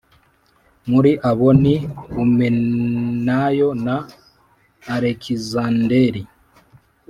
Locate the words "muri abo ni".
0.89-1.75